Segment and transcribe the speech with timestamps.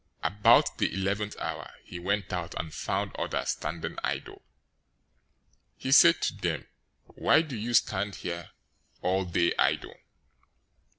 [0.23, 4.41] 020:006 About the eleventh hour{5:00 PM} he went out, and found others standing idle.
[5.77, 6.65] He said to them,
[7.05, 8.49] 'Why do you stand here
[9.03, 9.97] all day idle?'